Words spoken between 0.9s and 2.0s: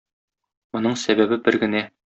сәбәбе бер генә.